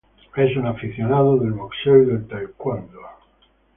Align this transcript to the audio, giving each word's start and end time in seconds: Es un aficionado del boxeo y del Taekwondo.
Es 0.35 0.57
un 0.57 0.65
aficionado 0.65 1.37
del 1.37 1.51
boxeo 1.51 2.01
y 2.01 2.05
del 2.07 2.27
Taekwondo. 2.27 3.01